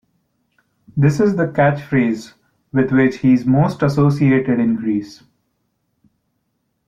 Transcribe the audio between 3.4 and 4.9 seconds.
most associated in